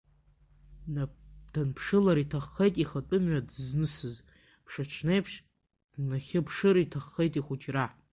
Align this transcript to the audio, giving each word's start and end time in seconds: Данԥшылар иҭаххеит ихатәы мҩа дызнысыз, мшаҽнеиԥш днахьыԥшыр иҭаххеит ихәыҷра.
Данԥшылар 1.53 2.17
иҭаххеит 2.23 2.75
ихатәы 2.83 3.17
мҩа 3.23 3.47
дызнысыз, 3.49 4.15
мшаҽнеиԥш 4.65 5.33
днахьыԥшыр 5.93 6.75
иҭаххеит 6.83 7.33
ихәыҷра. 7.39 7.85